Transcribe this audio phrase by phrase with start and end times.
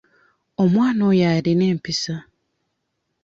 [0.63, 2.15] Omwana oyo alina empisa.